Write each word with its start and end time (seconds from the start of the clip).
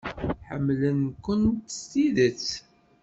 Ḥemmlen-kent 0.47 1.65
s 1.77 1.79
tidet. 1.91 2.47